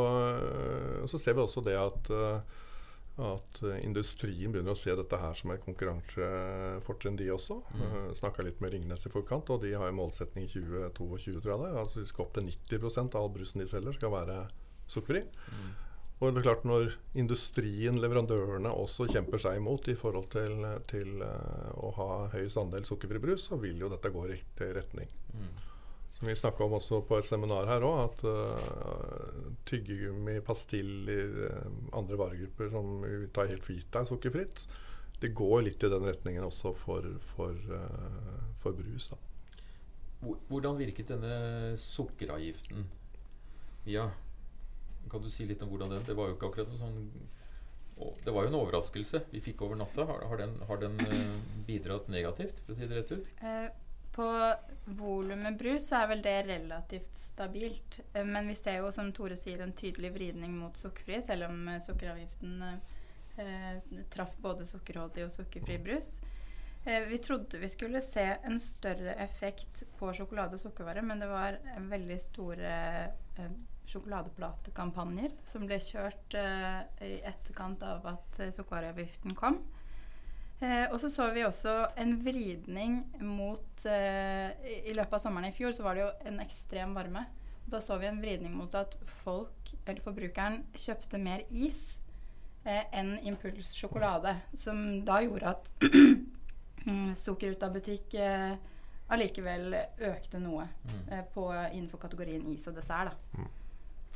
så, 1.12 1.22
ser 1.22 1.38
vi 1.38 1.44
også 1.44 1.66
det 1.66 1.78
at, 1.78 2.14
at 3.20 3.60
industrien 3.84 4.54
begynner 4.54 4.76
å 4.76 4.80
se 4.80 4.94
dette 4.96 5.20
her 5.20 5.36
som 5.38 5.52
et 5.54 5.64
konkurransefortrinn, 5.64 7.18
de 7.20 7.30
også. 7.34 7.60
Mm. 7.74 7.84
Uh, 7.84 7.98
Snakka 8.18 8.46
litt 8.46 8.62
med 8.64 8.74
Ringnes 8.76 9.06
i 9.06 9.12
forkant, 9.14 9.52
og 9.54 9.64
de 9.66 9.76
har 9.76 9.90
en 9.90 10.00
målsetning 10.00 10.48
i 10.48 10.52
2022, 10.52 11.42
tror 11.44 11.68
jeg. 11.68 11.76
Altså 11.84 12.02
De 12.02 12.10
skal 12.10 12.26
opp 12.26 12.34
til 12.38 12.50
90% 12.50 13.20
av 13.20 13.28
all 13.28 13.36
brusen 13.36 13.64
de 13.64 13.70
selger, 13.70 13.98
skal 14.00 14.16
være 14.16 14.42
sukkerfri. 14.90 15.24
Mm. 15.52 15.70
Og 16.20 16.34
det 16.36 16.42
er 16.42 16.48
klart 16.50 16.66
Når 16.68 16.90
industrien, 17.16 18.00
leverandørene, 18.02 18.72
også 18.76 19.08
kjemper 19.08 19.40
seg 19.40 19.62
imot 19.62 19.88
i 19.88 19.96
forhold 19.96 20.28
til, 20.34 20.66
til 20.92 21.22
å 21.24 21.94
ha 21.96 22.10
høyest 22.34 22.60
andel 22.60 22.84
sukkerfri 22.88 23.22
brus, 23.24 23.48
så 23.48 23.60
vil 23.62 23.80
jo 23.80 23.92
dette 23.92 24.12
gå 24.12 24.26
i 24.28 24.34
riktig 24.34 24.68
retning. 24.76 25.14
Mm. 25.32 25.54
Vi 26.22 26.36
snakka 26.36 26.66
om 26.66 26.74
også 26.76 27.00
på 27.08 27.16
et 27.16 27.28
seminar 27.28 27.70
her 27.70 27.84
òg, 27.88 28.00
at 28.10 28.24
uh, 28.28 29.54
tyggegummi, 29.70 30.42
pastiller, 30.44 31.32
uh, 31.48 31.78
andre 31.96 32.20
varegrupper 32.20 32.72
som 32.74 33.00
vi 33.06 33.30
tar 33.32 33.48
helt 33.48 33.64
for 33.64 33.78
gitt 33.78 33.96
er 33.96 34.10
sukkerfritt, 34.10 34.66
det 35.24 35.32
går 35.36 35.64
litt 35.70 35.84
i 35.84 35.92
den 35.92 36.10
retningen 36.10 36.44
også 36.44 36.74
for, 36.76 37.08
for, 37.24 37.56
uh, 37.72 38.52
for 38.60 38.76
brus. 38.76 39.14
Da. 39.14 39.22
Hvordan 40.52 40.76
virket 40.82 41.14
denne 41.14 41.74
sukkeravgiften? 41.80 42.84
Ja, 43.88 44.10
kan 45.10 45.24
du 45.24 45.32
si 45.32 45.48
litt 45.48 45.64
om 45.64 45.72
hvordan 45.72 45.94
den 45.94 46.04
Det 46.06 46.14
var 46.20 46.28
jo 46.28 46.36
ikke 46.36 46.50
akkurat 46.52 46.68
noe 46.70 46.78
sånn 46.78 46.98
Det 48.22 48.34
var 48.36 48.44
jo 48.44 48.52
en 48.52 48.58
overraskelse 48.60 49.24
vi 49.32 49.40
fikk 49.42 49.64
over 49.64 49.80
natta. 49.80 50.04
Har, 50.06 50.28
har 50.28 50.44
den, 50.44 50.60
har 50.68 50.84
den 50.84 51.00
bidratt 51.68 52.12
negativt, 52.12 52.60
for 52.66 52.76
å 52.76 52.78
si 52.78 52.90
det 52.92 53.00
rett 53.00 53.16
ut? 53.16 53.32
På 54.16 54.54
volumet 54.86 55.58
brus 55.60 55.88
så 55.90 56.00
er 56.02 56.08
vel 56.14 56.24
det 56.26 56.38
relativt 56.48 57.18
stabilt. 57.18 58.00
Eh, 58.14 58.26
Men 58.26 58.48
vi 58.48 58.56
ser 58.56 58.80
jo, 58.82 58.92
som 58.92 59.12
Tore 59.14 59.38
sier, 59.38 59.62
en 59.62 59.74
tydelig 59.78 60.12
vridning 60.16 60.56
mot 60.58 60.78
sukkerfri, 60.78 61.22
selv 61.26 61.50
om 61.50 61.68
eh, 61.68 61.82
sukkeravgiften 61.84 62.64
eh, 62.66 63.80
traff 64.10 64.36
både 64.42 64.66
sukkerholdig 64.66 65.28
og 65.28 65.32
sukkerfri 65.32 65.78
brus. 65.84 66.20
Eh, 66.86 67.06
vi 67.08 67.18
trodde 67.18 67.60
vi 67.62 67.70
skulle 67.70 68.02
se 68.02 68.26
en 68.44 68.60
større 68.60 69.14
effekt 69.24 69.84
på 70.00 70.14
sjokolade- 70.14 70.58
og 70.58 70.64
sukkervarer, 70.64 71.06
men 71.06 71.20
det 71.20 71.28
var 71.30 71.60
veldig 71.92 72.20
store 72.24 72.72
eh, 73.38 73.52
sjokoladeplatekampanjer 73.90 75.34
som 75.50 75.66
ble 75.68 75.80
kjørt 75.82 76.36
eh, 76.38 76.82
i 77.06 77.16
etterkant 77.26 77.84
av 77.84 78.06
at 78.16 78.42
sukkervareavgiften 78.56 79.36
kom. 79.38 79.62
Eh, 80.60 80.86
og 80.92 80.98
så 81.00 81.08
så 81.10 81.30
vi 81.32 81.46
også 81.48 81.74
en 82.02 82.18
vridning 82.24 82.98
mot 83.24 83.86
eh, 83.88 84.50
i, 84.84 84.92
løpet 84.92 85.14
av 85.16 85.22
sommeren 85.24 85.48
i 85.48 85.56
fjor 85.56 85.72
så 85.72 85.86
var 85.86 85.96
det 85.96 86.04
jo 86.04 86.10
en 86.32 86.42
ekstrem 86.44 86.96
varme. 86.98 87.26
Da 87.70 87.80
så 87.86 87.96
vi 88.02 88.10
en 88.10 88.20
vridning 88.20 88.52
mot 88.58 88.74
at 88.76 88.98
folk, 89.22 89.72
eller 89.86 90.04
forbrukeren, 90.04 90.64
kjøpte 90.76 91.22
mer 91.22 91.46
is 91.50 92.00
eh, 92.66 92.84
enn 92.92 93.16
Impuls 93.30 93.72
sjokolade. 93.78 94.36
Som 94.58 95.06
da 95.08 95.22
gjorde 95.24 95.54
at 95.54 95.72
mm, 96.90 97.16
sukker 97.16 97.56
ut 97.56 97.64
av 97.64 97.78
butikk 97.78 98.18
eh, 98.20 98.58
allikevel 99.10 99.78
økte 100.12 100.42
noe 100.44 100.68
Mm. 100.90 101.02
eh, 101.14 101.24
på, 101.34 101.44
innenfor 101.72 102.02
kategorien 102.02 102.46
is 102.52 102.68
og 102.68 102.76
dessert. 102.76 103.14
da. 103.14 103.48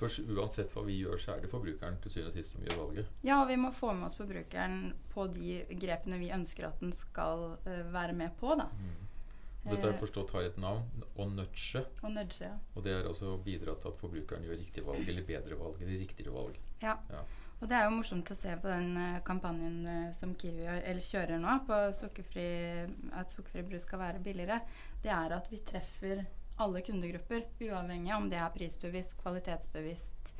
For 0.03 0.35
uansett 0.35 0.73
hva 0.75 0.83
vi 0.87 0.97
gjør, 0.99 1.15
så 1.21 1.35
er 1.37 1.43
det 1.43 1.49
forbrukeren 1.51 1.95
til 2.03 2.11
syvende 2.11 2.33
og 2.33 2.37
sist 2.39 2.57
som 2.57 2.65
gjør 2.67 2.79
valget. 2.81 3.11
Ja, 3.23 3.37
og 3.41 3.47
vi 3.51 3.55
må 3.61 3.71
få 3.71 3.93
med 3.95 4.09
oss 4.09 4.17
forbrukeren 4.19 4.93
på 5.13 5.27
de 5.31 5.61
grepene 5.79 6.19
vi 6.19 6.31
ønsker 6.35 6.67
at 6.67 6.79
den 6.83 6.91
skal 6.91 7.53
uh, 7.63 7.93
være 7.93 8.15
med 8.17 8.35
på. 8.39 8.55
da. 8.59 8.67
Dette 9.63 9.79
har 9.79 9.93
jeg 9.93 9.95
Eh, 9.95 9.99
forstått 10.01 10.33
har 10.35 10.43
et 10.43 10.57
navn, 10.59 10.83
å 11.15 11.23
nudge. 11.31 11.85
og 12.03 12.11
nudge, 12.11 12.41
ja. 12.43 12.57
Og 12.75 12.83
det 12.83 12.91
er 12.97 13.07
altså 13.07 13.29
å 13.31 13.37
bidra 13.45 13.77
til 13.79 13.93
at 13.93 14.01
forbrukeren 14.01 14.43
gjør 14.43 14.59
riktig 14.59 14.83
valg, 14.83 15.07
eller 15.07 15.23
bedre 15.23 15.55
valg, 15.55 15.79
eller 15.81 16.01
riktigere 16.03 16.33
valg. 16.35 16.57
Ja. 16.81 16.97
Ja. 17.09 17.21
Og 17.61 17.69
det 17.71 17.77
er 17.77 17.85
jo 17.87 17.93
morsomt 17.95 18.27
å 18.27 18.35
se 18.35 18.57
på 18.59 18.67
den 18.67 18.97
eh, 18.99 19.21
kampanjen 19.23 20.11
som 20.13 20.33
Kiwi 20.35 20.65
eller 20.67 20.99
kjører 20.99 21.39
nå, 21.39 21.53
på 21.69 21.79
sukkerfri, 21.95 22.43
at 23.15 23.31
sukkerfri 23.31 23.63
brus 23.69 23.87
skal 23.87 24.03
være 24.03 24.19
billigere. 24.25 24.59
Det 25.01 25.13
er 25.15 25.31
at 25.37 25.47
vi 25.51 25.61
treffer 25.63 26.25
alle 26.63 26.81
kundegrupper, 26.85 27.45
uavhengig 27.59 28.15
om 28.15 28.29
det 28.31 28.39
er 28.39 28.53
prisbevisst, 28.55 29.17
kvalitetsbevisst, 29.21 30.33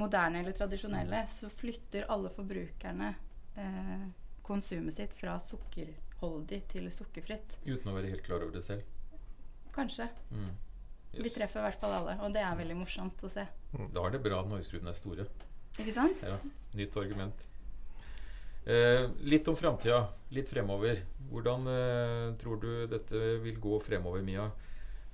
moderne 0.00 0.42
eller 0.42 0.56
tradisjonelle. 0.56 1.22
Så 1.32 1.50
flytter 1.52 2.08
alle 2.12 2.30
forbrukerne 2.32 3.14
eh, 3.56 4.04
konsumet 4.46 4.94
sitt 4.94 5.16
fra 5.16 5.38
sukkerholdig 5.40 6.60
til 6.72 6.92
sukkerfritt. 6.92 7.58
Uten 7.64 7.90
å 7.90 7.96
være 7.96 8.12
helt 8.12 8.26
klar 8.26 8.44
over 8.44 8.54
det 8.54 8.64
selv. 8.66 8.84
Kanskje. 9.76 10.08
Mm. 10.30 10.54
Vi 11.16 11.32
treffer 11.32 11.62
i 11.62 11.66
hvert 11.70 11.80
fall 11.80 11.94
alle, 11.96 12.16
og 12.20 12.32
det 12.34 12.44
er 12.44 12.56
veldig 12.58 12.76
morsomt 12.76 13.24
å 13.24 13.32
se. 13.32 13.44
Da 13.72 14.04
er 14.04 14.16
det 14.16 14.22
bra 14.24 14.42
at 14.42 14.48
Norgesruten 14.50 14.92
er 14.92 14.96
store. 14.96 15.28
Ikke 15.76 15.92
sant? 15.94 16.24
Ja, 16.24 16.36
nytt 16.76 16.96
argument. 17.00 17.46
Eh, 18.66 19.06
litt 19.24 19.48
om 19.48 19.56
framtida. 19.56 20.08
Litt 20.34 20.50
fremover. 20.50 21.00
Hvordan 21.30 21.68
eh, 21.70 22.28
tror 22.40 22.60
du 22.60 22.70
dette 22.90 23.36
vil 23.44 23.60
gå 23.62 23.78
fremover, 23.80 24.24
Mia? 24.26 24.48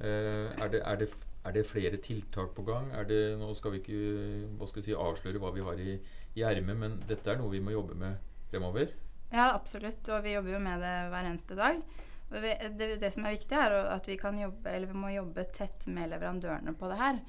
Eh, 0.02 0.50
er, 0.58 0.68
det, 0.72 0.80
er, 0.82 0.98
det, 0.98 1.08
er 1.46 1.54
det 1.54 1.62
flere 1.68 1.98
tiltak 2.02 2.54
på 2.56 2.64
gang? 2.66 2.90
Det, 3.06 3.20
nå 3.38 3.52
skal 3.54 3.76
vi 3.76 3.82
ikke 3.82 4.66
skal 4.66 4.82
vi 4.82 4.86
si, 4.88 4.96
avsløre 4.98 5.42
hva 5.42 5.52
vi 5.54 5.66
har 5.66 5.82
i, 5.82 5.96
i 6.34 6.46
ermet, 6.46 6.78
men 6.78 6.98
dette 7.06 7.30
er 7.30 7.38
noe 7.38 7.52
vi 7.52 7.62
må 7.62 7.74
jobbe 7.74 7.98
med 7.98 8.18
fremover. 8.50 8.90
Ja, 9.32 9.52
absolutt. 9.54 10.02
Og 10.12 10.24
vi 10.26 10.34
jobber 10.34 10.56
jo 10.56 10.62
med 10.64 10.82
det 10.82 10.96
hver 11.12 11.28
eneste 11.28 11.56
dag. 11.58 11.78
Vi, 12.32 12.52
det, 12.78 13.10
som 13.12 13.26
er 13.28 13.36
viktig, 13.36 13.56
er 13.56 13.74
at 13.92 14.08
vi 14.08 14.18
jobbe, 14.18 14.76
vi 14.88 14.96
må 14.96 15.12
jobbe 15.12 15.44
tett 15.52 15.86
med 15.86 16.10
leverandørene 16.10 16.74
på 16.74 16.88
det 16.90 16.98
her. 17.00 17.20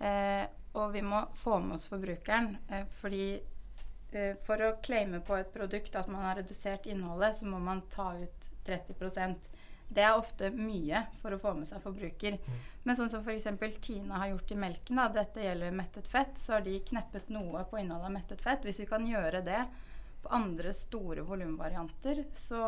Eh, 0.00 0.44
og 0.74 0.92
vi 0.94 1.02
må 1.02 1.20
få 1.38 1.58
med 1.62 1.76
oss 1.76 1.88
forbrukeren. 1.90 2.56
Eh, 2.70 2.86
fordi 3.00 3.26
eh, 4.12 4.34
for 4.46 4.62
å 4.62 4.76
claime 4.82 5.20
på 5.26 5.36
et 5.36 5.52
produkt 5.54 5.94
at 5.98 6.08
man 6.10 6.24
har 6.26 6.40
redusert 6.40 6.86
innholdet, 6.86 7.36
så 7.38 7.50
må 7.50 7.60
man 7.62 7.84
ta 7.90 8.12
ut 8.18 8.50
30 8.66 8.96
Det 9.88 10.02
er 10.02 10.16
ofte 10.18 10.50
mye 10.50 11.04
for 11.22 11.34
å 11.34 11.38
få 11.38 11.52
med 11.54 11.68
seg 11.68 11.82
forbruker. 11.84 12.38
Men 12.84 12.96
sånn 12.96 13.10
som 13.12 13.22
f.eks. 13.24 13.46
Tina 13.80 14.18
har 14.18 14.28
gjort 14.32 14.50
i 14.50 14.56
melken, 14.58 14.96
da, 14.96 15.08
dette 15.08 15.42
gjelder 15.44 15.70
mettet 15.72 16.08
fett, 16.10 16.38
så 16.38 16.56
har 16.56 16.64
de 16.66 16.78
kneppet 16.80 17.28
noe 17.32 17.64
på 17.70 17.78
innholdet 17.78 18.06
av 18.08 18.12
mettet 18.12 18.40
fett. 18.42 18.64
Hvis 18.64 18.80
vi 18.80 18.86
kan 18.90 19.06
gjøre 19.06 19.40
det 19.46 19.62
på 20.24 20.28
andre 20.32 20.72
store 20.72 21.22
volumvarianter, 21.22 22.24
så 22.34 22.60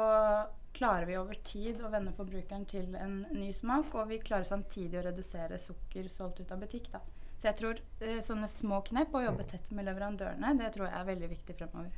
klarer 0.77 1.07
vi 1.09 1.17
over 1.17 1.35
tid 1.43 1.81
å 1.81 1.89
vende 1.89 2.13
forbrukeren 2.13 2.67
til 2.69 2.95
en 3.01 3.23
ny 3.33 3.51
smak, 3.57 3.95
og 3.97 4.11
vi 4.11 4.19
klarer 4.21 4.45
samtidig 4.45 4.99
å 5.01 5.05
redusere 5.09 5.59
sukker 5.59 6.09
solgt 6.13 6.41
ut 6.45 6.53
av 6.53 6.61
butikk. 6.61 6.91
Da. 6.93 7.01
Så 7.39 7.49
jeg 7.51 7.57
tror 7.61 7.81
eh, 8.01 8.21
sånne 8.25 8.49
små 8.49 8.83
knepp 8.85 9.15
og 9.17 9.25
jobbe 9.25 9.45
tett 9.49 9.71
med 9.73 9.89
leverandørene, 9.89 10.53
det 10.61 10.71
tror 10.77 10.87
jeg 10.91 10.99
er 11.01 11.09
veldig 11.11 11.31
viktig 11.33 11.57
fremover. 11.59 11.97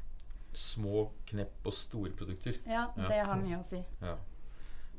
Små 0.59 1.09
knepp 1.29 1.67
og 1.69 1.75
store 1.77 2.15
produkter. 2.19 2.59
Ja, 2.67 2.89
Ja. 2.97 3.09
det 3.11 3.19
har 3.27 3.37
mye 3.43 3.59
å 3.61 3.67
si. 3.67 3.83
Ja. 4.01 4.17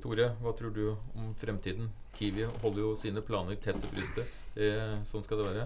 Tore, 0.04 0.32
hva 0.42 0.54
tror 0.58 0.74
du 0.76 0.84
om 0.92 1.34
fremtiden? 1.38 1.90
Kiwi 2.18 2.48
holder 2.64 2.84
jo 2.86 2.96
sine 3.00 3.24
planer 3.26 3.60
tett 3.60 3.80
til 3.82 3.92
brystet. 3.94 4.36
Eh, 4.56 5.00
sånn 5.08 5.26
skal 5.26 5.42
det 5.42 5.48
være. 5.50 5.66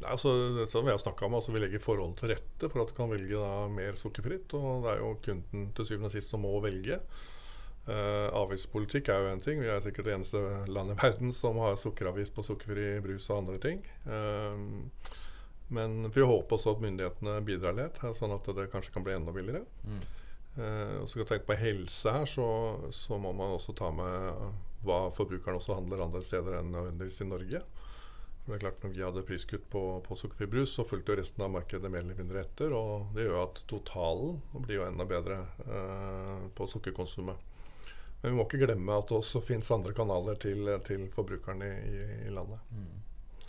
Nei, 0.00 0.08
altså, 0.14 0.32
som 0.70 0.86
vi 0.86 0.92
har 0.92 1.24
om, 1.26 1.34
altså, 1.36 1.52
vi 1.52 1.60
legger 1.62 1.82
forholdene 1.82 2.18
til 2.18 2.32
rette 2.32 2.70
for 2.72 2.82
at 2.82 2.92
du 2.92 2.96
kan 2.96 3.12
velge 3.12 3.36
da, 3.36 3.68
mer 3.72 3.98
sukkerfritt. 4.00 4.54
Og 4.58 4.86
det 4.86 4.94
er 4.94 5.02
jo 5.02 5.12
kunden 5.24 5.70
til 5.76 5.88
syvende 5.88 6.10
og 6.10 6.16
sist 6.16 6.32
som 6.32 6.44
må 6.44 6.52
velge. 6.64 7.00
Eh, 7.82 8.28
avgiftspolitikk 8.38 9.10
er 9.10 9.24
jo 9.24 9.32
en 9.32 9.42
ting. 9.42 9.60
Vi 9.62 9.70
er 9.72 9.82
sikkert 9.84 10.08
det 10.08 10.16
eneste 10.16 10.40
landet 10.70 10.96
i 10.96 11.02
verden 11.02 11.34
som 11.36 11.60
har 11.62 11.80
sukkeravgift 11.80 12.34
på 12.36 12.46
sukkerfri 12.46 12.96
brus 13.04 13.28
og 13.30 13.42
andre 13.42 13.60
ting. 13.62 13.84
Eh, 14.06 15.12
men 15.72 16.10
vi 16.12 16.24
håper 16.28 16.58
også 16.58 16.76
at 16.76 16.82
myndighetene 16.84 17.38
bidrar 17.46 17.76
litt, 17.76 18.00
sånn 18.18 18.34
at 18.34 18.48
det 18.56 18.68
kanskje 18.72 18.92
kan 18.92 19.06
bli 19.06 19.16
enda 19.16 19.32
billigere. 19.32 19.64
Mm. 19.88 20.02
Eh, 20.58 20.96
og 21.00 21.08
skal 21.08 21.28
tenke 21.28 21.48
på 21.48 21.56
helse 21.56 22.12
her, 22.12 22.26
så, 22.28 22.46
så 22.92 23.18
må 23.20 23.32
man 23.36 23.54
også 23.56 23.72
ta 23.76 23.88
med 23.94 24.42
hva 24.82 25.06
forbrukeren 25.14 25.56
også 25.56 25.78
handler 25.78 26.02
andre 26.04 26.20
steder 26.26 26.58
enn 26.58 26.74
nødvendigvis 26.74 27.22
i 27.22 27.28
Norge. 27.30 27.62
For 28.42 28.50
det 28.50 28.56
er 28.56 28.62
klart 28.64 28.82
Når 28.82 28.94
vi 28.96 29.04
hadde 29.06 29.22
priskutt 29.26 29.68
på, 29.70 29.82
på 30.02 30.16
sukkerfri 30.18 30.48
brus, 30.50 30.74
så 30.74 30.84
fulgte 30.84 31.14
jo 31.14 31.20
resten 31.20 31.44
av 31.46 31.52
markedet 31.54 31.90
mer 31.90 32.02
eller 32.02 32.18
mindre 32.18 32.42
etter. 32.42 32.74
Og 32.74 33.14
det 33.14 33.28
gjør 33.28 33.44
at 33.44 33.62
totalen 33.70 34.40
blir 34.56 34.80
jo 34.80 34.88
enda 34.88 35.06
bedre 35.06 35.38
eh, 35.62 36.48
på 36.58 36.66
sukkerkonsumet. 36.74 37.48
Men 38.22 38.32
vi 38.32 38.38
må 38.38 38.46
ikke 38.46 38.64
glemme 38.64 38.98
at 38.98 39.08
det 39.10 39.18
også 39.18 39.42
finnes 39.46 39.70
andre 39.74 39.94
kanaler 39.94 40.36
til, 40.42 40.66
til 40.86 41.06
forbrukerne 41.14 41.70
i, 41.86 42.02
i 42.26 42.34
landet. 42.34 42.58
Mm. 42.74 43.48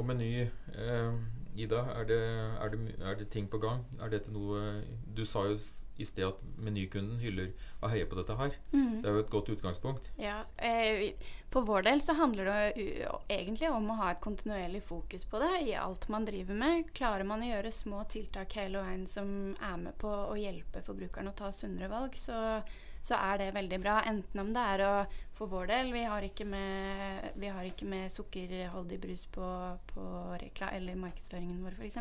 Og 0.00 0.08
Meny, 0.08 0.32
eh, 0.72 1.12
Ida, 1.58 1.80
er 1.96 2.06
det, 2.06 2.18
er, 2.62 2.72
det, 2.72 2.94
er 3.00 3.16
det 3.18 3.28
ting 3.32 3.48
på 3.50 3.58
gang? 3.62 3.82
Er 4.00 4.12
dette 4.12 4.32
noe 4.32 4.82
Du 5.16 5.24
sa 5.26 5.44
jo 5.48 5.56
i 6.00 6.06
sted 6.06 6.24
at 6.24 6.42
menykunden 6.60 7.18
hyller 7.20 7.50
og 7.80 7.90
heier 7.92 8.08
på 8.08 8.16
dette 8.16 8.36
her. 8.38 8.54
Mm. 8.72 9.00
Det 9.02 9.10
er 9.10 9.16
jo 9.16 9.24
et 9.24 9.32
godt 9.32 9.50
utgangspunkt. 9.52 10.10
Ja, 10.20 10.38
eh, 10.56 11.12
For 11.52 11.66
vår 11.66 11.84
del 11.88 12.00
så 12.04 12.14
handler 12.16 12.48
det 12.48 12.86
egentlig 13.28 13.70
om 13.70 13.90
å 13.90 13.98
ha 14.00 14.12
et 14.12 14.22
kontinuerlig 14.24 14.82
fokus 14.86 15.26
på 15.28 15.42
det 15.42 15.52
i 15.66 15.74
alt 15.76 16.08
man 16.12 16.24
driver 16.28 16.56
med. 16.56 16.92
Klarer 16.96 17.26
man 17.28 17.44
å 17.44 17.50
gjøre 17.50 17.74
små 17.74 18.04
tiltak 18.08 18.56
hele 18.60 18.84
veien 18.84 19.06
som 19.10 19.56
er 19.58 19.76
med 19.82 19.98
på 20.00 20.08
å 20.08 20.38
hjelpe 20.38 20.84
forbrukeren 20.86 21.32
å 21.32 21.36
ta 21.36 21.52
sunnere 21.52 21.90
valg, 21.92 22.16
så, 22.16 22.62
så 23.02 23.16
er 23.16 23.40
det 23.40 23.50
veldig 23.56 23.80
bra. 23.82 23.98
Enten 24.08 24.42
om 24.42 24.54
det 24.54 24.64
er 24.74 24.86
å 24.86 24.94
For 25.40 25.48
vår 25.48 25.70
del, 25.70 25.86
vi 25.94 26.02
har 26.04 26.20
ikke 26.20 26.44
med, 26.44 27.30
vi 27.40 27.48
har 27.48 27.64
ikke 27.64 27.86
med 27.88 28.12
sukkerholdig 28.12 28.98
brus 29.00 29.22
på, 29.32 29.46
på 29.88 30.02
rekla 30.42 30.68
eller 30.76 30.98
markedsføringen 31.00 31.62
vår, 31.64 31.78
f.eks. 31.80 31.96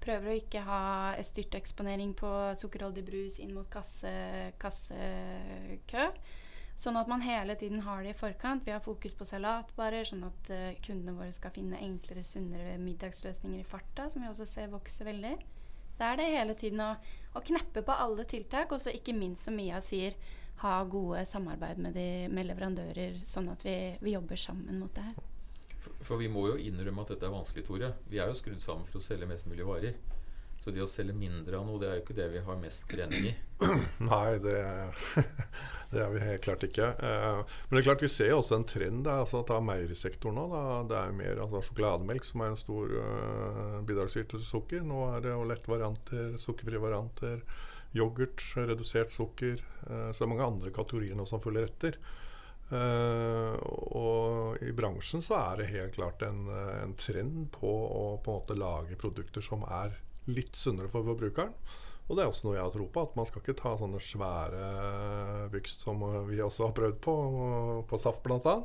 Prøver 0.00 0.30
å 0.30 0.36
ikke 0.38 0.62
ha 0.68 0.84
styrteksponering 1.18 2.14
på 2.14 2.30
sukkerholdig 2.62 3.02
brus 3.08 3.40
inn 3.42 3.56
mot 3.56 3.66
kasse, 3.72 4.12
kassekø. 4.62 6.06
Sånn 6.80 6.96
at 6.96 7.10
man 7.12 7.20
hele 7.20 7.58
tiden 7.60 7.82
har 7.84 8.06
det 8.06 8.14
i 8.14 8.16
forkant. 8.16 8.64
Vi 8.64 8.72
har 8.72 8.80
fokus 8.80 9.12
på 9.18 9.26
salatbarer, 9.28 10.06
sånn 10.08 10.22
at 10.30 10.52
uh, 10.54 10.70
kundene 10.80 11.12
våre 11.18 11.34
skal 11.36 11.52
finne 11.52 11.82
enklere, 11.84 12.22
sunnere 12.24 12.78
middagsløsninger 12.80 13.60
i 13.60 13.68
farta, 13.68 14.06
som 14.08 14.24
vi 14.24 14.30
også 14.30 14.46
ser 14.48 14.70
vokser 14.72 15.10
veldig. 15.10 15.34
Så 16.00 16.06
er 16.08 16.16
det 16.16 16.30
hele 16.32 16.54
tiden 16.56 16.80
å, 16.80 16.94
å 17.36 17.40
kneppe 17.44 17.82
på 17.84 17.92
alle 17.92 18.24
tiltak, 18.24 18.70
og 18.72 18.80
så 18.80 18.88
ikke 18.96 19.12
minst, 19.12 19.44
som 19.44 19.52
Mia 19.52 19.82
sier, 19.84 20.14
ha 20.62 20.78
gode 20.88 21.26
samarbeid 21.28 21.76
med, 21.76 21.92
de, 21.92 22.24
med 22.32 22.48
leverandører, 22.48 23.18
sånn 23.28 23.50
at 23.52 23.60
vi, 23.66 23.74
vi 24.00 24.14
jobber 24.14 24.40
sammen 24.40 24.80
mot 24.80 24.94
det 24.96 25.04
her. 25.04 25.18
For, 25.76 25.98
for 26.08 26.22
vi 26.22 26.30
må 26.32 26.46
jo 26.48 26.54
innrømme 26.56 27.04
at 27.04 27.12
dette 27.12 27.28
er 27.28 27.34
vanskelig, 27.34 27.66
Tore. 27.68 27.92
Vi 28.08 28.16
er 28.16 28.32
jo 28.32 28.38
skrudd 28.40 28.64
sammen 28.64 28.88
for 28.88 28.96
å 28.96 29.04
selge 29.04 29.28
mest 29.28 29.48
mulig 29.52 29.68
varer. 29.68 30.00
Så 30.60 30.72
det 30.76 30.82
å 30.84 30.88
selge 30.90 31.14
mindre 31.16 31.56
av 31.56 31.64
noe, 31.64 31.80
det 31.80 31.88
er 31.88 31.94
jo 31.96 32.02
ikke 32.02 32.14
det 32.18 32.26
vi 32.34 32.40
har 32.44 32.56
mest 32.60 32.84
trening 32.90 33.30
i. 33.30 33.32
Nei, 34.10 34.34
det, 34.44 34.58
det 35.92 36.02
er 36.04 36.10
vi 36.12 36.20
helt 36.20 36.42
klart 36.44 36.66
ikke. 36.66 36.88
Eh, 37.00 37.38
men 37.40 37.78
det 37.78 37.80
er 37.80 37.86
klart 37.86 38.04
vi 38.04 38.10
ser 38.12 38.34
også 38.36 38.58
en 38.58 38.66
trend. 38.68 39.06
Der, 39.06 39.22
altså, 39.24 39.40
ta 39.48 39.56
meierisektoren 39.64 40.36
nå. 40.36 40.60
Det 40.90 40.98
er 40.98 41.14
mer 41.16 41.40
altså, 41.46 41.62
sjokolademelk 41.70 42.28
som 42.28 42.44
er 42.44 42.52
en 42.52 42.60
stor 42.60 42.92
uh, 42.92 44.12
til 44.12 44.42
sukker. 44.44 44.84
Nå 44.84 45.06
er 45.14 45.24
det 45.24 45.32
jo 45.32 45.46
lettvarianter, 45.48 46.36
sukkerfrie 46.44 46.82
varianter, 46.84 47.40
yoghurt, 47.96 48.44
redusert 48.60 49.16
sukker. 49.16 49.64
Uh, 49.86 50.10
så 50.12 50.18
det 50.18 50.28
er 50.28 50.32
mange 50.34 50.50
andre 50.50 50.74
kategorier 50.76 51.16
nå 51.16 51.24
som 51.30 51.40
følger 51.40 51.70
etter. 51.70 51.96
Uh, 52.68 53.56
og 53.96 54.60
i 54.60 54.76
bransjen 54.76 55.24
så 55.24 55.40
er 55.40 55.64
det 55.64 55.72
helt 55.72 55.96
klart 55.96 56.20
en, 56.28 56.44
en 56.52 56.92
trend 57.00 57.48
på 57.56 57.72
å 57.72 58.04
på 58.20 58.36
en 58.36 58.44
måte 58.44 58.60
lage 58.60 59.00
produkter 59.00 59.40
som 59.40 59.64
er 59.64 59.96
litt 60.32 60.58
sunnere 60.58 60.90
for 60.92 61.06
forbrukeren. 61.06 61.54
Og 62.10 62.16
det 62.18 62.24
er 62.24 62.30
også 62.32 62.48
noe 62.48 62.56
jeg 62.56 62.64
har 62.64 62.72
tro 62.74 62.88
på, 62.90 63.02
at 63.06 63.18
man 63.18 63.26
skal 63.28 63.42
ikke 63.44 63.58
ta 63.60 63.76
sånne 63.78 64.00
svære 64.02 64.70
byks 65.52 65.76
som 65.84 66.02
vi 66.26 66.40
også 66.42 66.66
har 66.66 66.74
prøvd 66.74 66.98
på, 67.06 67.14
på 67.86 68.00
saft 68.02 68.24
bl.a. 68.26 68.56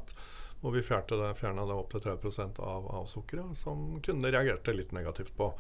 Og 0.66 0.74
vi 0.74 0.82
fjerna 0.82 1.66
det 1.68 1.76
opp 1.76 1.92
til 1.94 2.02
30 2.08 2.62
av, 2.66 2.88
av 2.90 3.10
sukkeret, 3.10 3.54
som 3.60 4.00
kundene 4.02 4.34
reagerte 4.34 4.74
litt 4.74 4.96
negativt 4.98 5.36
på. 5.38 5.52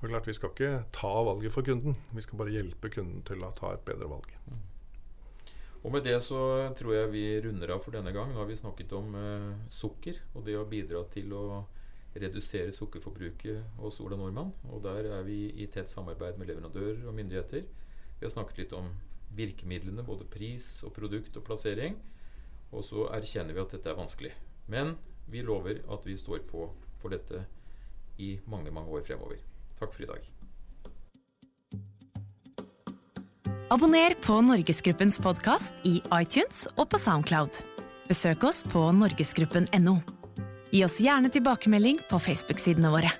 For 0.00 0.12
klart, 0.12 0.28
Vi 0.28 0.36
skal 0.36 0.52
ikke 0.52 0.84
ta 0.96 1.12
valget 1.24 1.52
for 1.52 1.64
kunden, 1.64 1.96
vi 2.12 2.24
skal 2.24 2.40
bare 2.40 2.52
hjelpe 2.52 2.92
kunden 2.92 3.24
til 3.24 3.44
å 3.44 3.52
ta 3.56 3.72
et 3.72 3.84
bedre 3.88 4.08
valg. 4.08 4.28
Mm. 4.48 4.60
Og 5.80 5.92
med 5.94 6.04
det 6.04 6.18
så 6.24 6.40
tror 6.76 6.94
jeg 6.94 7.12
vi 7.12 7.24
runder 7.40 7.72
av 7.72 7.80
for 7.84 7.96
denne 7.96 8.12
gang. 8.12 8.32
Nå 8.32 8.40
har 8.42 8.48
vi 8.48 8.56
snakket 8.56 8.92
om 8.96 9.14
eh, 9.16 9.52
sukker 9.72 10.18
og 10.34 10.44
det 10.44 10.58
å 10.60 10.68
bidra 10.68 11.06
til 11.12 11.32
å 11.32 11.44
redusere 12.14 12.72
sukkerforbruket 12.74 13.78
hos 13.78 14.00
Ola 14.02 14.18
Nordmann. 14.18 14.52
Og 14.70 14.82
der 14.84 15.10
er 15.10 15.22
vi 15.26 15.44
i 15.62 15.68
tett 15.70 15.90
samarbeid 15.90 16.38
med 16.38 16.50
leverandører 16.50 17.06
og 17.06 17.14
myndigheter. 17.14 17.66
Vi 18.18 18.26
har 18.26 18.34
snakket 18.34 18.64
litt 18.64 18.74
om 18.76 18.90
virkemidlene, 19.36 20.04
både 20.06 20.26
pris 20.28 20.82
og 20.86 20.94
produkt 20.96 21.36
og 21.38 21.46
plassering. 21.46 21.96
Og 22.70 22.84
så 22.86 23.06
erkjenner 23.14 23.54
vi 23.54 23.62
at 23.62 23.76
dette 23.76 23.90
er 23.90 23.98
vanskelig. 23.98 24.34
Men 24.70 24.96
vi 25.30 25.42
lover 25.46 25.82
at 25.90 26.06
vi 26.06 26.18
står 26.18 26.44
på 26.50 26.68
for 27.00 27.14
dette 27.14 27.44
i 28.20 28.34
mange, 28.50 28.70
mange 28.74 28.92
år 28.92 29.06
fremover. 29.06 29.40
Takk 29.78 29.94
for 29.94 30.04
i 30.04 30.10
dag. 30.10 30.28
Abonner 33.70 34.16
på 34.26 34.40
Norgesgruppens 34.42 35.20
podkast 35.22 35.78
i 35.86 36.00
iTunes 36.18 36.66
og 36.74 36.90
på 36.90 36.98
Soundcloud. 36.98 37.62
Besøk 38.10 38.42
oss 38.50 38.64
på 38.66 38.88
norgesgruppen.no. 38.98 40.19
Gi 40.70 40.84
oss 40.84 41.00
gjerne 41.02 41.28
tilbakemelding 41.28 41.98
på 42.10 42.18
Facebook-sidene 42.18 42.90
våre. 42.92 43.10